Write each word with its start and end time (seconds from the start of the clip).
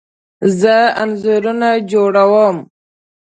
زه 0.59 0.75
انځورونه 1.01 1.69
جوړه 1.91 2.23
وم 2.31 2.57